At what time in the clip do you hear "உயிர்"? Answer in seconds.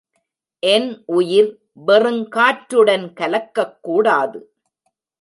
1.05-1.59